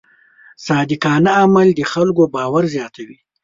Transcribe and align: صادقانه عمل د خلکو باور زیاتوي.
صادقانه 0.67 1.31
عمل 1.41 1.67
د 1.75 1.81
خلکو 1.91 2.23
باور 2.33 2.63
زیاتوي. 2.75 3.17